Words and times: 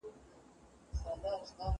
کتاب 0.93 1.19
وليکه، 1.23 1.63